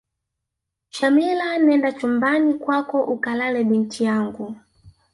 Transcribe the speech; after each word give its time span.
shamila 0.89 1.57
nenda 1.57 1.91
chumbani 1.91 2.53
kwako 2.53 3.03
ukalale 3.03 3.63
binti 3.63 4.03
yangu 4.03 4.55